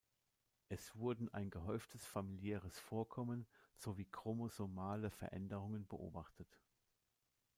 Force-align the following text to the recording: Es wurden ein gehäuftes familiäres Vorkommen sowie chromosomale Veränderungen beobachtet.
Es 0.67 0.95
wurden 0.95 1.29
ein 1.31 1.51
gehäuftes 1.51 2.03
familiäres 2.07 2.79
Vorkommen 2.79 3.45
sowie 3.77 4.05
chromosomale 4.05 5.11
Veränderungen 5.11 5.85
beobachtet. 5.87 6.57